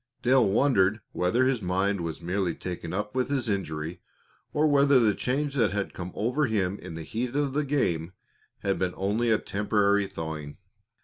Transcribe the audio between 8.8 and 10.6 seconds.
only a temporary thawing.